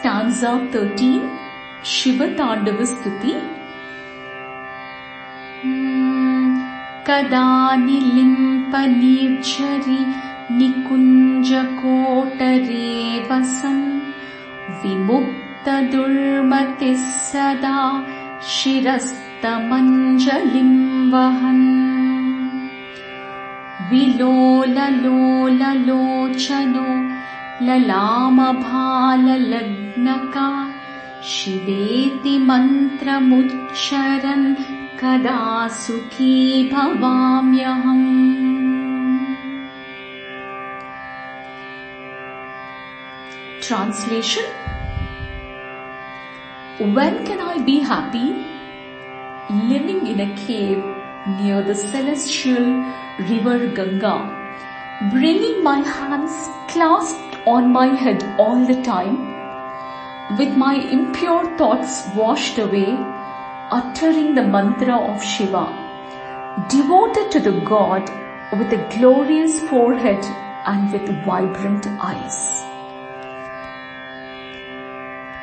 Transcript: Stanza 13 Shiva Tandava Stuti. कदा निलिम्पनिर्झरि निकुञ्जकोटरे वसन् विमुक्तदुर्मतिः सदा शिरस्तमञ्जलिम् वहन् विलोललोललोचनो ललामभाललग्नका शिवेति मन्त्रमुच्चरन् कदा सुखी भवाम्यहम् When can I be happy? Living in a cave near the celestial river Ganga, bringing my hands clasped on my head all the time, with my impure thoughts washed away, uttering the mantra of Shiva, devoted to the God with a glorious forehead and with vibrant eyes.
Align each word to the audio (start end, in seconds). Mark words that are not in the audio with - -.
Stanza 0.00 0.50
13 0.72 1.28
Shiva 1.82 2.26
Tandava 2.36 2.84
Stuti. 2.90 3.32
कदा 7.08 7.48
निलिम्पनिर्झरि 7.84 8.92
निकुञ्जकोटरे 10.58 11.78
वसन् 13.30 13.84
विमुक्तदुर्मतिः 14.82 15.82
सदा 17.30 17.78
शिरस्तमञ्जलिम् 18.56 19.58
वहन् 21.14 21.66
विलोललोललोचनो 23.90 24.90
ललामभाललग्नका 27.70 30.46
शिवेति 31.32 32.34
मन्त्रमुच्चरन् 32.46 34.46
कदा 35.00 35.42
सुखी 35.82 36.38
भवाम्यहम् 36.72 38.08
When 46.96 47.24
can 47.24 47.40
I 47.40 47.58
be 47.64 47.80
happy? 47.80 48.44
Living 49.50 50.06
in 50.08 50.20
a 50.20 50.34
cave 50.34 50.82
near 51.38 51.62
the 51.62 51.74
celestial 51.74 52.84
river 53.28 53.68
Ganga, 53.68 54.39
bringing 55.08 55.64
my 55.64 55.78
hands 55.78 56.50
clasped 56.70 57.38
on 57.46 57.72
my 57.72 57.86
head 57.86 58.22
all 58.38 58.66
the 58.66 58.82
time, 58.82 59.16
with 60.36 60.54
my 60.54 60.74
impure 60.74 61.56
thoughts 61.56 62.06
washed 62.14 62.58
away, 62.58 62.98
uttering 63.70 64.34
the 64.34 64.42
mantra 64.42 64.98
of 64.98 65.24
Shiva, 65.24 65.64
devoted 66.68 67.30
to 67.32 67.40
the 67.40 67.60
God 67.60 68.10
with 68.58 68.70
a 68.74 68.86
glorious 68.98 69.58
forehead 69.70 70.22
and 70.66 70.92
with 70.92 71.08
vibrant 71.24 71.86
eyes. 71.98 72.69